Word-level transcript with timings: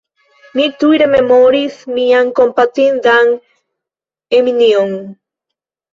Mi 0.59 0.63
tuj 0.83 0.93
rememoris 1.01 1.75
mian 1.99 2.33
kompatindan 2.39 3.31
Eminjon. 4.39 5.01